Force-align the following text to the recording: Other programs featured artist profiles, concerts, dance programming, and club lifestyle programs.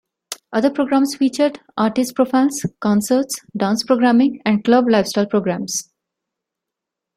Other 0.51 0.71
programs 0.71 1.13
featured 1.13 1.59
artist 1.77 2.15
profiles, 2.15 2.65
concerts, 2.79 3.39
dance 3.55 3.83
programming, 3.83 4.41
and 4.47 4.63
club 4.63 4.89
lifestyle 4.89 5.27
programs. 5.27 5.91